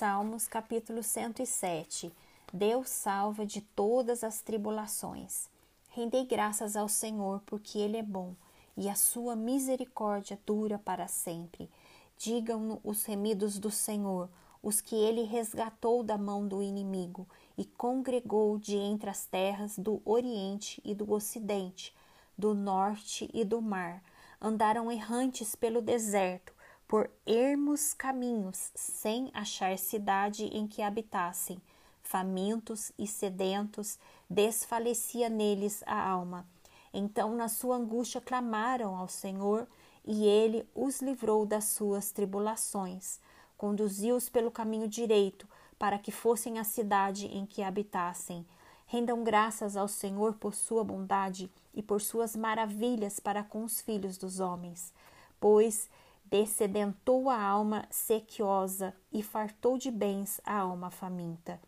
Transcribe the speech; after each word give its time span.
Salmos 0.00 0.48
capítulo 0.48 1.02
107 1.02 2.10
Deus 2.50 2.88
salva 2.88 3.44
de 3.44 3.60
todas 3.60 4.24
as 4.24 4.40
tribulações. 4.40 5.50
Rendei 5.90 6.24
graças 6.24 6.74
ao 6.74 6.88
Senhor, 6.88 7.42
porque 7.44 7.78
Ele 7.78 7.98
é 7.98 8.02
bom, 8.02 8.34
e 8.78 8.88
a 8.88 8.94
sua 8.94 9.36
misericórdia 9.36 10.40
dura 10.46 10.78
para 10.78 11.06
sempre. 11.06 11.68
Digam-no 12.16 12.80
os 12.82 13.04
remidos 13.04 13.58
do 13.58 13.70
Senhor, 13.70 14.30
os 14.62 14.80
que 14.80 14.96
ele 14.96 15.24
resgatou 15.24 16.02
da 16.02 16.16
mão 16.16 16.48
do 16.48 16.62
inimigo 16.62 17.28
e 17.58 17.66
congregou 17.66 18.58
de 18.58 18.78
entre 18.78 19.10
as 19.10 19.26
terras 19.26 19.78
do 19.78 20.00
Oriente 20.06 20.80
e 20.82 20.94
do 20.94 21.12
Ocidente, 21.12 21.94
do 22.38 22.54
Norte 22.54 23.28
e 23.34 23.44
do 23.44 23.60
mar. 23.60 24.02
Andaram 24.40 24.90
errantes 24.90 25.54
pelo 25.54 25.82
deserto, 25.82 26.54
por 26.90 27.08
ermos 27.24 27.94
caminhos, 27.94 28.72
sem 28.74 29.30
achar 29.32 29.78
cidade 29.78 30.46
em 30.46 30.66
que 30.66 30.82
habitassem. 30.82 31.62
Famintos 32.02 32.90
e 32.98 33.06
sedentos, 33.06 33.96
desfalecia 34.28 35.28
neles 35.28 35.84
a 35.86 36.10
alma. 36.10 36.44
Então, 36.92 37.36
na 37.36 37.46
sua 37.46 37.76
angústia, 37.76 38.20
clamaram 38.20 38.96
ao 38.96 39.06
Senhor, 39.06 39.68
e 40.04 40.24
ele 40.24 40.68
os 40.74 41.00
livrou 41.00 41.46
das 41.46 41.66
suas 41.66 42.10
tribulações. 42.10 43.20
Conduziu-os 43.56 44.28
pelo 44.28 44.50
caminho 44.50 44.88
direito, 44.88 45.46
para 45.78 45.96
que 45.96 46.10
fossem 46.10 46.58
à 46.58 46.64
cidade 46.64 47.26
em 47.26 47.46
que 47.46 47.62
habitassem. 47.62 48.44
Rendam 48.84 49.22
graças 49.22 49.76
ao 49.76 49.86
Senhor 49.86 50.34
por 50.34 50.56
sua 50.56 50.82
bondade 50.82 51.48
e 51.72 51.84
por 51.84 52.00
suas 52.00 52.34
maravilhas 52.34 53.20
para 53.20 53.44
com 53.44 53.62
os 53.62 53.80
filhos 53.80 54.18
dos 54.18 54.40
homens, 54.40 54.92
pois 55.38 55.88
descedentou 56.30 57.28
a 57.28 57.42
alma 57.42 57.84
sequiosa 57.90 58.94
e 59.12 59.22
fartou 59.22 59.76
de 59.76 59.90
bens 59.90 60.40
a 60.44 60.58
alma 60.58 60.90
faminta. 60.90 61.60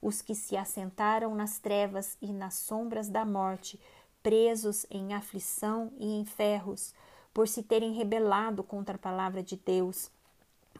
Os 0.00 0.22
que 0.22 0.34
se 0.34 0.56
assentaram 0.56 1.34
nas 1.34 1.58
trevas 1.58 2.16
e 2.20 2.32
nas 2.32 2.54
sombras 2.54 3.08
da 3.08 3.24
morte, 3.24 3.78
presos 4.22 4.86
em 4.90 5.12
aflição 5.12 5.92
e 5.98 6.18
em 6.18 6.24
ferros, 6.24 6.94
por 7.32 7.46
se 7.46 7.62
terem 7.62 7.92
rebelado 7.92 8.64
contra 8.64 8.94
a 8.94 8.98
palavra 8.98 9.42
de 9.42 9.56
Deus 9.56 10.10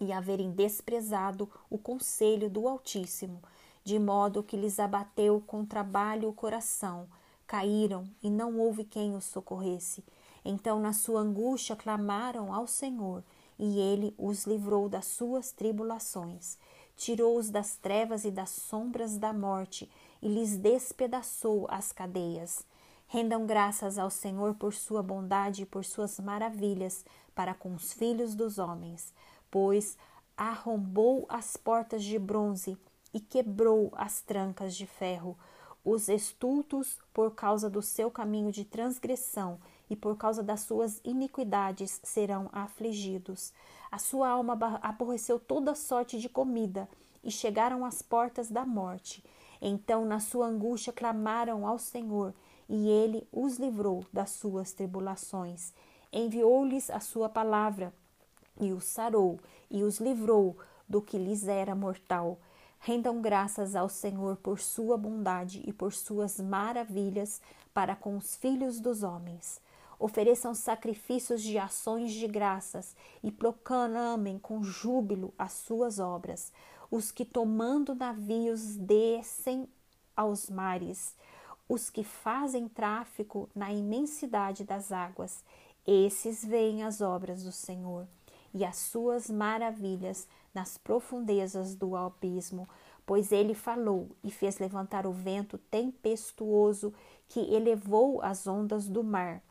e 0.00 0.12
haverem 0.12 0.50
desprezado 0.50 1.48
o 1.68 1.77
conselho 1.77 2.48
do 2.48 2.66
Altíssimo, 2.66 3.42
de 3.84 3.98
modo 3.98 4.42
que 4.42 4.56
lhes 4.56 4.78
abateu 4.78 5.42
com 5.46 5.64
trabalho 5.64 6.28
o 6.28 6.33
coração, 6.33 7.06
caíram 7.46 8.05
e 8.22 8.30
não 8.30 8.58
houve 8.58 8.84
quem 8.84 9.14
os 9.14 9.24
socorresse. 9.24 10.02
Então, 10.48 10.78
na 10.78 10.92
sua 10.92 11.20
angústia, 11.20 11.75
clamaram 11.75 12.55
ao 12.55 12.66
Senhor, 12.66 13.25
e 13.58 13.80
ele 13.80 14.14
os 14.16 14.44
livrou 14.44 14.89
das 14.89 15.06
suas 15.06 15.50
tribulações. 15.50 16.56
Tirou-os 16.97 17.50
das 17.50 17.77
trevas 17.77 18.25
e 18.25 18.30
das 18.30 18.50
sombras 18.50 19.19
da 19.19 19.33
morte, 19.33 19.91
e 20.22 20.28
lhes 20.28 20.56
despedaçou 20.56 21.67
as 21.69 21.91
cadeias. 21.91 22.64
Rendam 23.08 23.44
graças 23.44 23.98
ao 23.98 24.08
Senhor 24.08 24.55
por 24.55 24.72
sua 24.72 25.02
bondade 25.02 25.62
e 25.62 25.67
por 25.67 25.84
suas 25.84 26.19
maravilhas 26.20 27.05
para 27.34 27.52
com 27.52 27.74
os 27.74 27.92
filhos 27.92 28.34
dos 28.34 28.58
homens, 28.58 29.12
pois 29.50 29.97
arrombou 30.36 31.27
as 31.28 31.56
portas 31.56 32.05
de 32.05 32.19
bronze 32.19 32.78
e 33.12 33.20
quebrou 33.20 33.92
as 33.97 34.20
trancas 34.20 34.77
de 34.77 34.86
ferro. 34.86 35.36
Os 35.89 36.09
estultos, 36.09 36.98
por 37.15 37.37
causa 37.37 37.70
do 37.70 37.81
seu 37.81 38.11
caminho 38.11 38.51
de 38.51 38.65
transgressão, 38.65 39.61
e 39.89 39.95
por 39.95 40.17
causa 40.17 40.42
das 40.42 40.62
suas 40.62 41.01
iniquidades 41.05 42.01
serão 42.03 42.51
afligidos. 42.53 43.53
A 43.89 43.97
sua 43.97 44.29
alma 44.29 44.59
aborreceu 44.83 45.39
toda 45.39 45.77
sorte 45.77 46.19
de 46.19 46.29
comida 46.29 46.89
e 47.23 47.31
chegaram 47.31 47.84
às 47.84 48.03
portas 48.03 48.51
da 48.51 48.67
morte. 48.67 49.23
Então, 49.62 50.05
na 50.05 50.19
sua 50.19 50.48
angústia, 50.48 50.92
clamaram 50.92 51.64
ao 51.64 51.79
Senhor 51.79 52.34
e 52.69 52.89
ele 52.89 53.25
os 53.31 53.57
livrou 53.57 54.05
das 54.13 54.30
suas 54.30 54.73
tribulações. 54.73 55.73
Enviou-lhes 56.13 56.91
a 56.91 56.98
sua 56.98 57.29
palavra 57.29 57.95
e 58.61 58.73
os 58.73 58.83
sarou 58.83 59.39
e 59.70 59.85
os 59.85 60.01
livrou 60.01 60.57
do 60.89 61.01
que 61.01 61.17
lhes 61.17 61.46
era 61.46 61.77
mortal. 61.77 62.41
Rendam 62.79 63.20
graças 63.20 63.75
ao 63.75 63.89
Senhor 63.89 64.37
por 64.37 64.61
sua 64.61 64.97
bondade 64.97 65.63
e 65.67 65.73
por 65.73 65.92
suas 65.92 66.39
maravilhas 66.39 67.41
para 67.75 67.97
com 67.97 68.17
os 68.17 68.37
filhos 68.37 68.81
dos 68.81 69.03
homens 69.03 69.61
ofereçam 69.98 70.55
sacrifícios 70.55 71.42
de 71.42 71.59
ações 71.59 72.13
de 72.13 72.27
graças 72.27 72.95
e 73.23 73.31
proclamem 73.31 74.39
com 74.39 74.63
júbilo 74.63 75.33
as 75.39 75.53
suas 75.53 75.98
obras. 75.98 76.53
Os 76.91 77.11
que 77.11 77.25
tomando 77.25 77.95
navios 77.95 78.77
descem 78.77 79.69
aos 80.14 80.48
mares, 80.48 81.14
os 81.69 81.91
que 81.91 82.05
fazem 82.05 82.69
tráfico 82.69 83.48
na 83.55 83.73
imensidade 83.73 84.64
das 84.64 84.93
águas, 84.93 85.43
esses 85.87 86.45
veem 86.45 86.83
as 86.83 87.01
obras 87.01 87.43
do 87.43 87.53
Senhor 87.53 88.07
e 88.55 88.64
as 88.64 88.77
suas 88.77 89.29
maravilhas 89.29 90.29
nas 90.56 90.78
profundezas 90.78 91.74
do 91.74 91.94
abismo, 91.94 92.67
pois 93.05 93.30
ele 93.30 93.52
falou 93.52 94.08
e 94.24 94.30
fez 94.30 94.58
levantar 94.58 95.06
o 95.06 95.12
vento 95.12 95.58
tempestuoso 95.58 96.94
que 97.28 97.40
elevou 97.55 98.22
as 98.22 98.46
ondas 98.46 98.89
do 98.89 99.05
mar. 99.05 99.42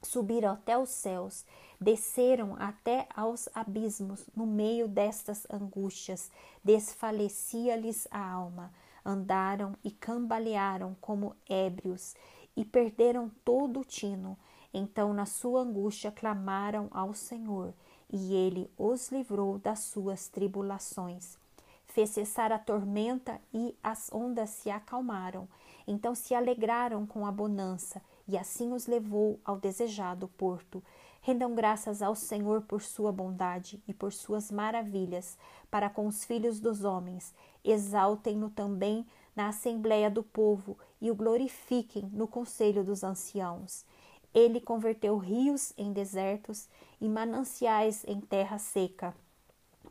Subiram 0.00 0.52
até 0.52 0.78
os 0.78 0.90
céus, 0.90 1.44
desceram 1.80 2.54
até 2.56 3.08
aos 3.16 3.48
abismos, 3.52 4.28
no 4.32 4.46
meio 4.46 4.86
destas 4.86 5.44
angústias, 5.50 6.30
desfalecia-lhes 6.62 8.06
a 8.08 8.24
alma, 8.24 8.72
andaram 9.04 9.74
e 9.82 9.90
cambalearam 9.90 10.96
como 11.00 11.34
ébrios 11.48 12.14
e 12.56 12.64
perderam 12.64 13.28
todo 13.44 13.80
o 13.80 13.84
tino. 13.84 14.38
Então, 14.72 15.12
na 15.12 15.26
sua 15.26 15.62
angústia, 15.62 16.12
clamaram 16.12 16.86
ao 16.92 17.12
Senhor, 17.12 17.74
e 18.10 18.34
ele 18.34 18.70
os 18.76 19.10
livrou 19.10 19.58
das 19.58 19.80
suas 19.80 20.28
tribulações. 20.28 21.36
Fez 21.86 22.10
cessar 22.10 22.52
a 22.52 22.58
tormenta 22.58 23.40
e 23.52 23.74
as 23.82 24.12
ondas 24.12 24.50
se 24.50 24.70
acalmaram. 24.70 25.48
Então 25.86 26.14
se 26.14 26.34
alegraram 26.34 27.06
com 27.06 27.26
a 27.26 27.32
bonança 27.32 28.00
e 28.26 28.36
assim 28.36 28.72
os 28.72 28.86
levou 28.86 29.40
ao 29.44 29.56
desejado 29.56 30.28
porto. 30.28 30.82
Rendam 31.20 31.54
graças 31.54 32.00
ao 32.00 32.14
Senhor 32.14 32.62
por 32.62 32.82
sua 32.82 33.10
bondade 33.10 33.82
e 33.88 33.92
por 33.92 34.12
suas 34.12 34.50
maravilhas 34.50 35.36
para 35.70 35.90
com 35.90 36.06
os 36.06 36.24
filhos 36.24 36.60
dos 36.60 36.84
homens. 36.84 37.34
Exaltem-no 37.64 38.50
também 38.50 39.06
na 39.34 39.48
assembléia 39.48 40.10
do 40.10 40.22
povo 40.22 40.76
e 41.00 41.10
o 41.10 41.14
glorifiquem 41.14 42.08
no 42.12 42.26
conselho 42.26 42.84
dos 42.84 43.02
anciãos. 43.02 43.84
Ele 44.34 44.60
converteu 44.60 45.16
rios 45.18 45.72
em 45.76 45.92
desertos 45.92 46.68
e 47.00 47.08
mananciais 47.08 48.04
em 48.06 48.20
terra 48.20 48.58
seca, 48.58 49.14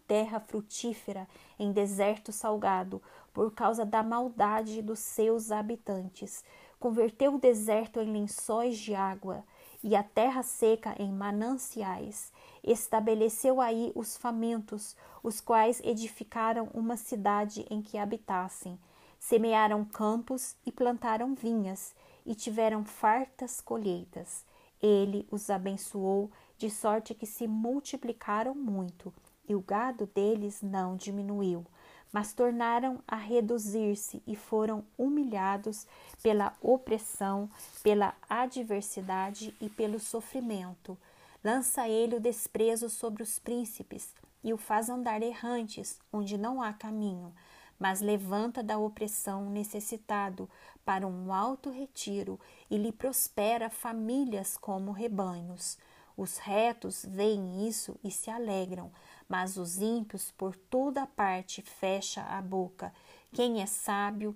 terra 0.07 0.39
frutífera 0.39 1.27
em 1.59 1.71
deserto 1.71 2.31
salgado, 2.31 3.01
por 3.33 3.51
causa 3.53 3.85
da 3.85 4.01
maldade 4.01 4.81
dos 4.81 4.99
seus 4.99 5.51
habitantes 5.51 6.43
converteu 6.79 7.35
o 7.35 7.39
deserto 7.39 7.99
em 7.99 8.11
lençóis 8.11 8.77
de 8.77 8.93
água 8.93 9.43
e 9.83 9.95
a 9.95 10.03
terra 10.03 10.43
seca 10.43 10.95
em 10.99 11.11
mananciais. 11.11 12.31
Estabeleceu 12.63 13.61
aí 13.61 13.91
os 13.95 14.17
famintos, 14.17 14.95
os 15.23 15.39
quais 15.39 15.81
edificaram 15.83 16.69
uma 16.73 16.97
cidade 16.97 17.65
em 17.69 17.81
que 17.81 17.97
habitassem. 17.97 18.77
Semearam 19.19 19.83
campos 19.83 20.55
e 20.65 20.71
plantaram 20.71 21.33
vinhas, 21.33 21.95
e 22.27 22.35
tiveram 22.35 22.85
fartas 22.85 23.59
colheitas. 23.59 24.45
Ele 24.79 25.27
os 25.31 25.49
abençoou, 25.49 26.29
de 26.57 26.69
sorte 26.69 27.15
que 27.15 27.25
se 27.25 27.47
multiplicaram 27.47 28.53
muito, 28.53 29.11
e 29.49 29.55
o 29.55 29.61
gado 29.61 30.05
deles 30.05 30.61
não 30.61 30.95
diminuiu 30.95 31.65
mas 32.11 32.33
tornaram 32.33 32.99
a 33.07 33.15
reduzir-se 33.15 34.21
e 34.25 34.35
foram 34.35 34.83
humilhados 34.97 35.85
pela 36.23 36.55
opressão, 36.61 37.49
pela 37.83 38.15
adversidade 38.29 39.55
e 39.59 39.69
pelo 39.69 39.99
sofrimento. 39.99 40.97
Lança 41.43 41.87
ele 41.87 42.15
o 42.15 42.19
desprezo 42.19 42.89
sobre 42.89 43.23
os 43.23 43.37
príncipes 43.39 44.13
e 44.43 44.53
o 44.53 44.57
faz 44.57 44.89
andar 44.89 45.21
errantes, 45.21 45.99
onde 46.11 46.37
não 46.37 46.61
há 46.61 46.73
caminho, 46.73 47.33
mas 47.79 48.01
levanta 48.01 48.63
da 48.63 48.77
opressão 48.77 49.49
necessitado 49.49 50.49
para 50.83 51.05
um 51.05 51.33
alto 51.33 51.69
retiro 51.69 52.39
e 52.69 52.77
lhe 52.77 52.91
prospera 52.91 53.69
famílias 53.69 54.57
como 54.57 54.91
rebanhos. 54.91 55.77
Os 56.15 56.37
retos 56.37 57.05
veem 57.07 57.67
isso 57.67 57.95
e 58.03 58.09
se 58.09 58.29
alegram, 58.29 58.91
mas 59.29 59.57
os 59.57 59.79
ímpios 59.79 60.31
por 60.31 60.55
toda 60.55 61.05
parte 61.05 61.61
fecha 61.61 62.23
a 62.23 62.41
boca. 62.41 62.91
Quem 63.31 63.61
é 63.61 63.65
sábio, 63.67 64.33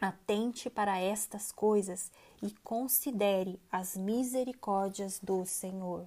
atente 0.00 0.68
para 0.68 0.98
estas 0.98 1.50
coisas 1.50 2.10
e 2.42 2.50
considere 2.62 3.58
as 3.72 3.96
misericórdias 3.96 5.18
do 5.18 5.46
Senhor. 5.46 6.06